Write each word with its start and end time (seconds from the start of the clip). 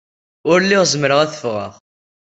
Ur 0.49 0.57
lliɣ 0.63 0.83
zemreɣ 0.91 1.19
ad 1.21 1.31
ffɣeɣ. 1.37 1.73